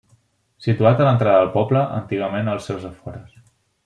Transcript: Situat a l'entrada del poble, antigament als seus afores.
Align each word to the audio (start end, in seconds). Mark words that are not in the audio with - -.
Situat 0.67 1.03
a 1.03 1.05
l'entrada 1.07 1.43
del 1.43 1.51
poble, 1.57 1.83
antigament 1.97 2.49
als 2.55 2.71
seus 2.71 2.89
afores. 2.91 3.37